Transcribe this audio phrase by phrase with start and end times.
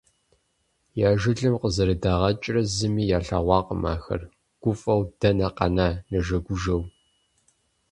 [1.07, 4.21] Я жылэм къызэрыдагъэкӀрэ зыми илъэгъуакъым ахэр,
[4.61, 6.81] гуфӀэу дэнэ къэна, нэжэгужэу.